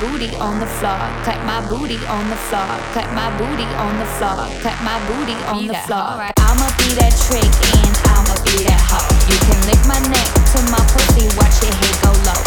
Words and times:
booty 0.00 0.34
on 0.36 0.58
the 0.58 0.66
floor, 0.66 0.96
clap 1.24 1.44
my 1.44 1.60
booty 1.68 2.00
on 2.08 2.24
the 2.30 2.36
floor, 2.48 2.64
clap 2.96 3.12
my 3.12 3.28
booty 3.36 3.68
on 3.76 3.92
the 4.00 4.08
floor, 4.16 4.48
clap 4.64 4.80
my 4.82 4.96
booty 5.06 5.36
on 5.52 5.66
the 5.68 5.74
floor. 5.84 6.24
I'ma 6.40 6.68
be 6.80 6.88
that 6.96 7.12
trick 7.28 7.52
and 7.76 7.94
I'ma 8.08 8.34
be 8.40 8.64
that 8.64 8.80
hoe. 8.80 9.04
You 9.28 9.36
can 9.44 9.60
lick 9.68 9.82
my 9.84 10.00
neck 10.08 10.28
to 10.56 10.58
my 10.72 10.80
pussy, 10.96 11.28
watch 11.36 11.60
your 11.60 11.74
head 11.76 11.96
go 12.00 12.12
low. 12.24 12.39